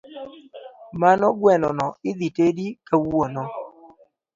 Mano 1.01 1.27
guenono 1.39 1.87
idhi 2.09 2.29
tedi 2.37 2.65
kawuono 2.87 3.43